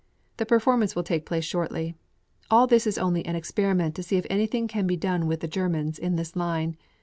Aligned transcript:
The 0.37 0.47
performance 0.47 0.95
will 0.95 1.03
take 1.03 1.27
place 1.27 1.45
shortly. 1.45 1.93
All 2.49 2.65
this 2.65 2.87
is 2.87 2.97
only 2.97 3.23
an 3.23 3.35
experiment 3.35 3.93
to 3.93 4.01
see 4.01 4.17
if 4.17 4.25
anything 4.31 4.67
can 4.67 4.87
be 4.87 4.97
done 4.97 5.27
with 5.27 5.41
the 5.41 5.47
Germans 5.47 5.99
in 5.99 6.15
this 6.15 6.35
line. 6.35 6.75